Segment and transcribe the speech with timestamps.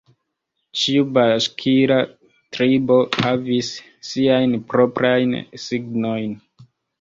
[0.83, 1.97] Ĉiu baŝkira
[2.57, 3.69] tribo havis
[4.09, 6.35] siajn proprajn signojn.